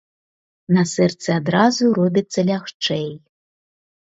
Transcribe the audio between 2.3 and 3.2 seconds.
лягчэй.